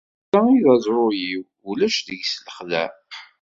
D 0.31 0.33
netta 0.33 0.39
i 0.55 0.57
d 0.63 0.65
aẓru-iw, 0.73 1.41
ulac 1.69 1.97
deg-s 2.07 2.33
lexdeɛ. 2.39 2.89